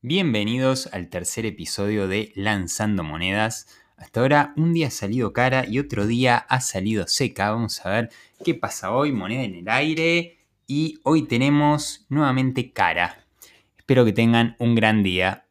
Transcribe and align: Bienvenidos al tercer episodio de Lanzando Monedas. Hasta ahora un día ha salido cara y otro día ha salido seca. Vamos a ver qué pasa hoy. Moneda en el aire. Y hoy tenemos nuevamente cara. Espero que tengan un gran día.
Bienvenidos 0.00 0.88
al 0.92 1.08
tercer 1.08 1.44
episodio 1.44 2.06
de 2.06 2.30
Lanzando 2.36 3.02
Monedas. 3.02 3.66
Hasta 3.96 4.20
ahora 4.20 4.52
un 4.56 4.72
día 4.72 4.86
ha 4.86 4.90
salido 4.92 5.32
cara 5.32 5.64
y 5.68 5.80
otro 5.80 6.06
día 6.06 6.36
ha 6.36 6.60
salido 6.60 7.08
seca. 7.08 7.50
Vamos 7.50 7.84
a 7.84 7.90
ver 7.90 8.10
qué 8.44 8.54
pasa 8.54 8.92
hoy. 8.92 9.10
Moneda 9.10 9.42
en 9.42 9.56
el 9.56 9.68
aire. 9.68 10.38
Y 10.68 11.00
hoy 11.02 11.26
tenemos 11.26 12.06
nuevamente 12.10 12.70
cara. 12.70 13.24
Espero 13.76 14.04
que 14.04 14.12
tengan 14.12 14.54
un 14.60 14.76
gran 14.76 15.02
día. 15.02 15.47